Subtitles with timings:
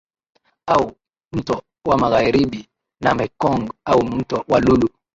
[0.67, 0.95] Au
[1.33, 2.67] mto wa Magharibi
[3.01, 4.89] na Mekong au mto wa Lulu